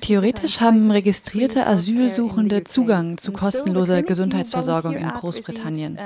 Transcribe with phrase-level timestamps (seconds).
[0.00, 5.98] Theoretisch haben registrierte Asylsuchende Zugang zu kostenloser Gesundheitsversorgung in Großbritannien.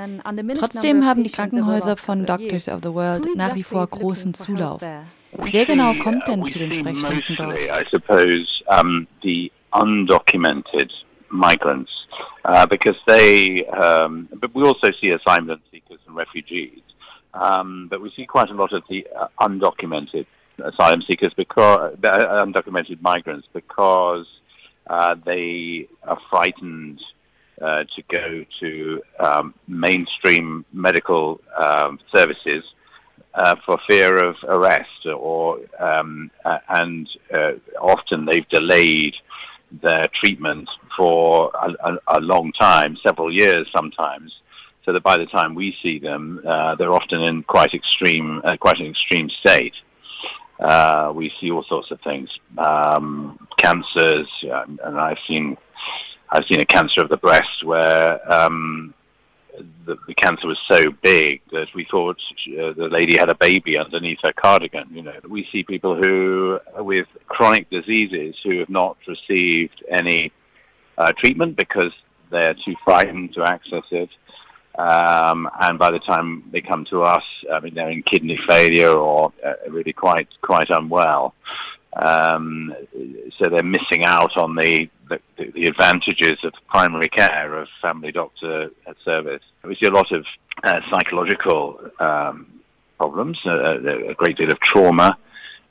[0.59, 4.83] Trotzdem haben die Krankenhäuser von Doctors of the World nach wie vor großen Zulauf.
[5.31, 7.57] Wer genau kommt denn zu den Sprechstunden dort?
[7.57, 10.91] I suppose um, the undocumented
[11.31, 12.09] migrants,
[12.45, 16.83] uh, because they, um, but we also see asylum seekers and refugees,
[17.33, 20.27] um, but we see quite a lot of the uh, undocumented
[20.59, 24.27] asylum seekers because uh, undocumented migrants because
[24.89, 27.01] uh, they are frightened
[27.61, 32.65] uh, to go to um, mainstream medical um, services
[33.35, 36.31] uh, for fear of arrest, or um,
[36.69, 39.15] and uh, often they've delayed
[39.81, 44.33] their treatment for a, a, a, long time, several years sometimes.
[44.85, 48.81] So that by the time we see them, uh, they're often in quite extreme, quite
[48.81, 49.75] an extreme state.
[50.63, 55.57] Uh, we see all sorts of things, um, cancers, and, I've seen
[56.31, 58.95] I've seen a cancer of the breast where um,
[59.85, 62.17] the, the, cancer was so big that we thought
[62.49, 64.89] uh, the lady had a baby underneath her cardigan.
[64.93, 70.33] You know, we see people who with chronic diseases who have not received any
[70.97, 71.93] uh, treatment because
[72.31, 74.11] they're too frightened to access it.
[74.79, 78.93] Um, and by the time they come to us, I mean they're in kidney failure
[78.93, 81.35] or uh, really quite quite unwell.
[81.95, 82.75] Um,
[83.39, 85.21] so they're missing out on the, the,
[85.53, 88.71] the advantages of primary care of family doctor
[89.05, 89.43] service.
[89.63, 90.25] We see a lot of
[90.65, 92.47] uh, psychological um,
[92.97, 95.19] problems, uh, a great deal of trauma.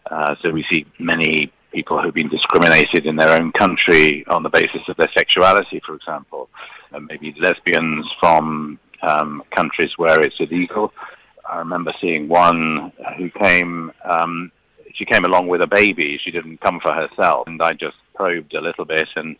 [0.09, 4.49] Uh, so we see many people who've been discriminated in their own country on the
[4.49, 6.49] basis of their sexuality, for example.
[6.91, 10.93] and maybe lesbians from um, countries where it's illegal.
[11.49, 13.91] I remember seeing one who came.
[14.03, 14.51] Um,
[14.93, 16.19] she came along with a baby.
[16.23, 19.35] She didn't come for herself, and I just probed a little bit, and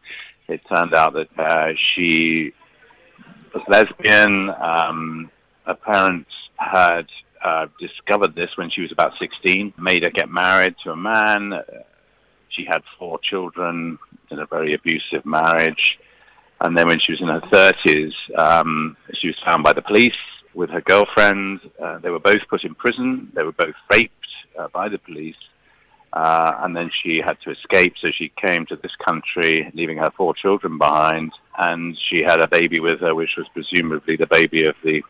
[0.47, 2.53] it turned out that uh, she
[3.53, 4.49] was lesbian.
[4.49, 5.29] Um,
[5.65, 7.07] her parents had
[7.43, 11.61] uh, discovered this when she was about 16, made her get married to a man.
[12.49, 13.97] She had four children
[14.29, 15.99] in a very abusive marriage.
[16.61, 20.13] And then when she was in her 30s, um, she was found by the police
[20.53, 21.59] with her girlfriend.
[21.81, 23.31] Uh, they were both put in prison.
[23.33, 24.13] They were both raped
[24.57, 25.35] uh, by the police.
[26.13, 30.11] Uh, and then she had to escape, so she came to this country, leaving her
[30.15, 31.31] four children behind.
[31.57, 35.01] And she had a baby with her, which was presumably the baby of the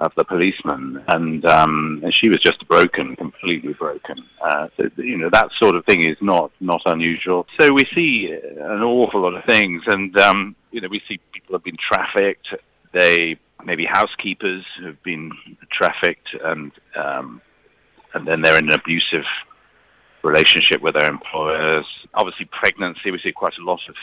[0.00, 4.24] of the policeman, and um, and she was just broken, completely broken.
[4.42, 7.46] Uh, so you know that sort of thing is not not unusual.
[7.58, 11.54] So we see an awful lot of things, and um, you know we see people
[11.54, 12.48] have been trafficked.
[12.92, 15.30] They maybe housekeepers have been
[15.70, 17.42] trafficked, and um,
[18.14, 19.26] and then they're in an abusive
[20.22, 21.86] relationship with their employers.
[22.14, 23.10] Obviously, pregnancy.
[23.10, 23.96] We see quite a lot of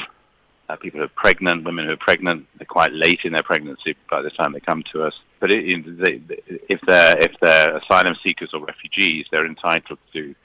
[0.69, 3.95] uh, people who are pregnant, women who are pregnant, they're quite late in their pregnancy
[4.09, 5.13] by the time they come to us.
[5.39, 6.21] But it, they,
[6.69, 10.35] if they're if they're asylum seekers or refugees, they're entitled to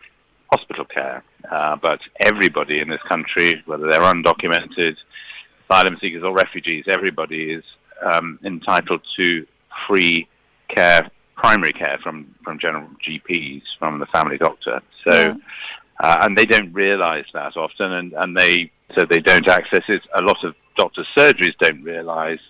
[0.52, 1.24] hospital care.
[1.50, 4.96] Uh, but everybody in this country, whether they're undocumented,
[5.68, 7.64] asylum seekers or refugees, everybody is
[8.02, 9.46] um, entitled to
[9.88, 10.28] free
[10.68, 14.80] care, primary care from from general GPs, from the family doctor.
[15.06, 15.14] So.
[15.14, 15.34] Yeah.
[16.00, 20.02] Uh, and they don't realize that often, and, and they so they don't access it.
[20.14, 22.40] A lot of doctors' surgeries don't realise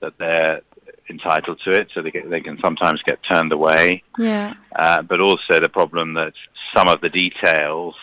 [0.00, 0.60] that they're
[1.08, 4.02] entitled to it, so they get, they can sometimes get turned away.
[4.18, 4.54] Yeah.
[4.74, 6.32] Uh, but also the problem that
[6.74, 7.94] some of the details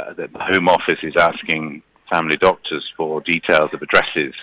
[0.00, 4.34] uh, that the Home Office is asking family doctors for details of addresses,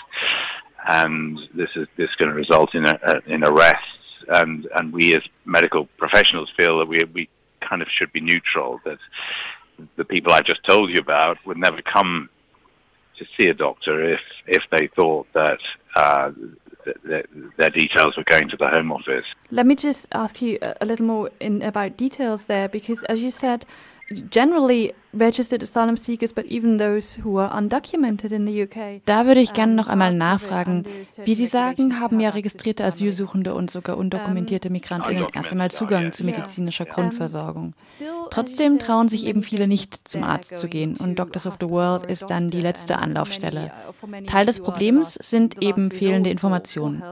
[0.88, 3.82] and this is this going to result in a, a, in arrests.
[4.28, 7.30] And and we as medical professionals feel that we we
[7.62, 8.80] kind of should be neutral.
[8.84, 8.98] That
[9.98, 12.30] the people I've just told you about would never come
[13.20, 15.60] to see a doctor if if they thought that
[15.96, 16.32] uh,
[17.08, 17.26] th-
[17.58, 19.26] their details were going to the Home Office.
[19.52, 23.32] Let me just ask you a little more in, about details there, because as you
[23.32, 23.66] said,
[24.30, 29.02] generally registered asylum seekers, but even those who are undocumented in the UK.
[29.06, 30.86] Da würde ich gerne noch einmal nachfragen.
[31.24, 36.24] Wie Sie sagen, haben ja registrierte Asylsuchende und sogar undokumentierte Migrantinnen erst einmal Zugang zu
[36.24, 37.74] medizinischer Grundversorgung.
[38.30, 42.06] Trotzdem trauen sich eben viele nicht zum Arzt zu gehen und Doctors of the World
[42.06, 43.72] ist dann die letzte Anlaufstelle.
[44.28, 47.04] Teil des Problems sind eben fehlende Informationen.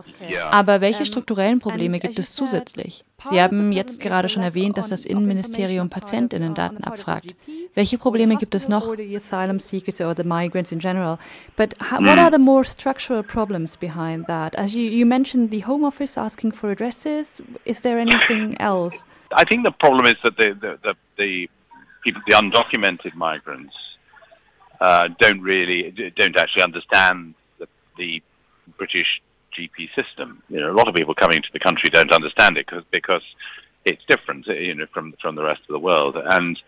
[0.51, 3.05] Aber welche strukturellen Probleme gibt es zusätzlich?
[3.29, 7.35] Sie haben jetzt gerade schon erwähnt, dass das Innenministerium Patientinnendaten abfragt.
[7.73, 8.83] Welche Probleme gibt es noch?
[9.15, 11.19] asylum seekers or the migrants in general.
[11.55, 14.55] But what are the more structural problems behind that?
[14.55, 17.41] As you, you mentioned, the Home Office asking for addresses.
[17.65, 19.03] Is there anything else?
[19.35, 21.49] I think the problem is that the the, the, the
[22.03, 23.75] people, the undocumented migrants,
[24.81, 27.67] uh, don't really don't actually understand the,
[27.97, 28.21] the
[28.77, 29.21] British
[29.57, 30.41] GP system.
[30.49, 33.23] You know, a lot of people coming to the country don't understand it because because
[33.85, 36.15] it's different, you know, from from the rest of the world.
[36.17, 36.59] And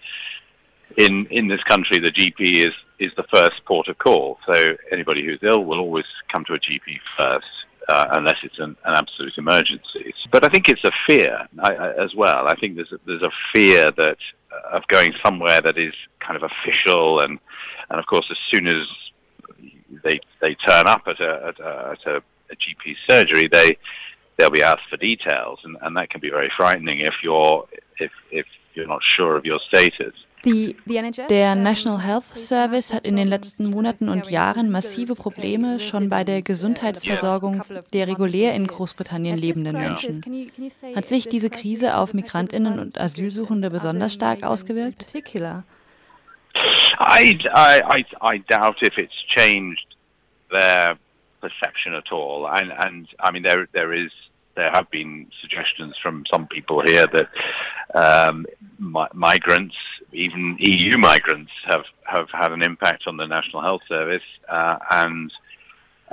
[0.98, 4.38] in in this country, the GP is is the first port of call.
[4.46, 7.48] So anybody who's ill will always come to a GP first.
[7.88, 10.12] Uh, unless it's an, an, absolute emergency.
[10.32, 12.48] But I think it's a fear I, I, as well.
[12.48, 14.18] I think there's a, there's a fear that
[14.52, 17.38] uh, of going somewhere that is kind of official, and
[17.92, 18.88] and of course, as soon as
[20.04, 22.16] they they turn up at a at a, at a,
[22.50, 23.78] a GP surgery, they
[24.38, 27.68] they'll be asked for details, and, and that can be very frightening if you're
[28.00, 30.14] if if you're not sure of your status.
[30.46, 36.24] Der National Health Service hat in den letzten Monaten und Jahren massive Probleme schon bei
[36.24, 37.64] der Gesundheitsversorgung
[37.94, 40.52] der regulär in Großbritannien lebenden Menschen.
[40.96, 45.08] Hat sich diese Krise auf Migrantinnen und Asylsuchende besonders stark ausgewirkt?
[47.00, 49.98] I, I, I doubt if it's changed
[50.50, 50.98] their
[51.42, 52.46] perception at all.
[52.46, 54.12] And, and I mean, there, there is
[54.56, 57.30] there have been suggestions from some people here that
[57.94, 58.46] um,
[58.80, 59.76] mi- migrants,
[60.12, 65.32] even EU migrants, have, have had an impact on the National Health Service, uh, and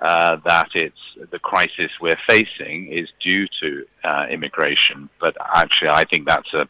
[0.00, 0.96] uh, that it's
[1.30, 5.08] the crisis we're facing is due to uh, immigration.
[5.20, 6.66] But actually, I think that's a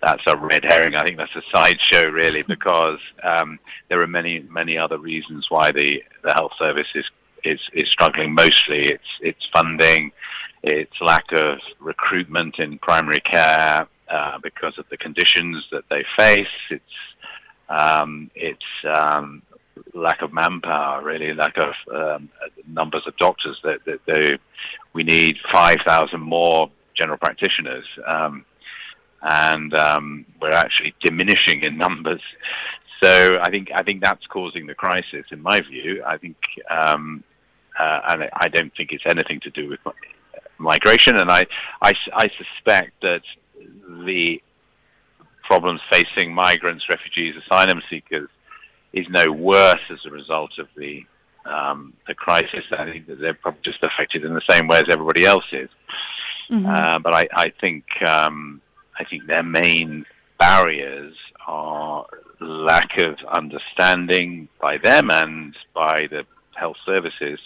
[0.00, 0.94] that's a red herring.
[0.94, 3.58] I think that's a sideshow, really, because um,
[3.88, 7.04] there are many many other reasons why the, the health service is,
[7.44, 8.34] is is struggling.
[8.34, 10.10] Mostly, it's it's funding,
[10.62, 16.46] it's lack of recruitment in primary care uh, because of the conditions that they face.
[16.70, 16.82] It's
[17.68, 19.42] um, it's um,
[19.94, 22.28] lack of manpower, really, lack of um,
[22.66, 23.58] numbers of doctors.
[23.62, 24.38] That, that
[24.94, 28.44] we need five thousand more general practitioners, um,
[29.22, 32.22] and um, we're actually diminishing in numbers.
[33.02, 36.02] So I think I think that's causing the crisis, in my view.
[36.04, 36.36] I think,
[36.68, 37.22] um,
[37.78, 39.80] uh, and I don't think it's anything to do with
[40.58, 41.44] migration, and I,
[41.80, 43.22] I, I suspect that
[44.08, 44.42] the
[45.44, 48.28] problems facing migrants, refugees, asylum seekers
[48.92, 51.04] is no worse as a result of the
[51.46, 52.64] um, the crisis.
[52.72, 55.70] I think that they're probably just affected in the same way as everybody else is.
[56.50, 56.66] Mm-hmm.
[56.66, 58.60] Uh, but I, I think um,
[58.98, 60.04] I think their main
[60.38, 61.14] barriers
[61.46, 62.06] are
[62.40, 67.38] lack of understanding by them and by the health services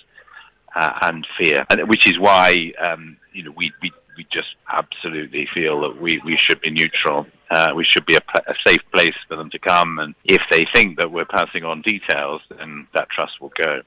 [0.74, 5.48] uh, and fear, and which is why um, you know we, we we just absolutely
[5.52, 7.26] feel that we, we should be neutral.
[7.50, 10.64] Uh, we should be a, a, safe place for them to come, and if they
[10.74, 13.82] think that we're passing on details, then that trust will go.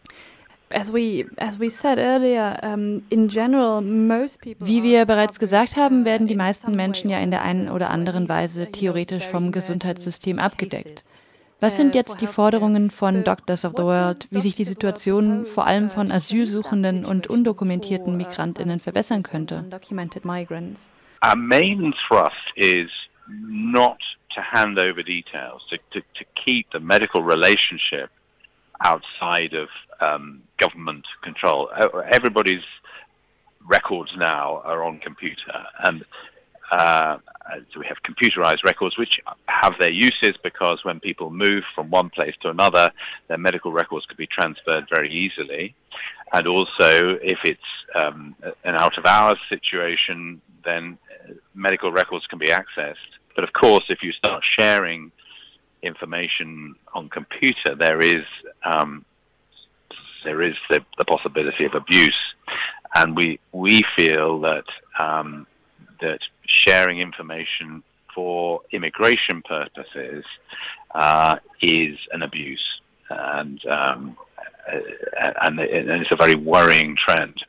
[0.72, 5.78] As we, as we said earlier, um, in general, most people Wie wir bereits gesagt
[5.78, 10.40] haben, werden die meisten Menschen ja in der einen oder anderen Weise theoretisch vom Gesundheitssystem
[10.40, 11.04] abgedeckt.
[11.62, 15.66] Was sind jetzt die Forderungen von Doctors of the World, wie sich die Situation vor
[15.66, 19.64] allem von Asylsuchenden und undokumentierten Migrantinnen verbessern könnte?
[21.24, 22.90] Our main thrust is
[23.28, 23.98] not
[24.36, 28.10] to hand over details, to, to, to keep the medical relationship
[28.82, 29.70] outside of
[30.02, 31.70] um, government control.
[32.12, 32.66] Everybody's
[33.68, 36.06] records now are on computer, and
[36.72, 37.18] uh,
[37.72, 42.10] so we have computerized records which have their uses because when people move from one
[42.10, 42.92] place to another,
[43.28, 45.76] their medical records could be transferred very easily.
[46.34, 47.62] And also, if it's
[47.96, 52.96] um, an out of hours situation, then uh, medical records can be accessed.
[53.36, 55.12] But of course, if you start sharing
[55.84, 58.26] information on computer, there is
[58.64, 59.06] um,
[60.24, 62.18] there is the, the, possibility of abuse,
[62.96, 64.66] and we we feel that
[64.98, 65.46] um,
[66.02, 67.84] that sharing information
[68.14, 70.24] for immigration purposes
[70.94, 72.64] uh, is an abuse,
[73.10, 74.18] and um,
[74.72, 74.80] uh,
[75.42, 77.42] and, it's a very worrying trend.